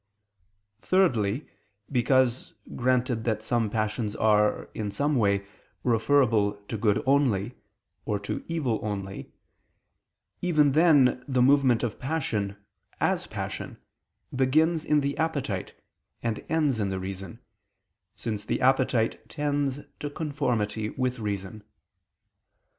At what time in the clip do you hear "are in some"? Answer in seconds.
4.15-5.15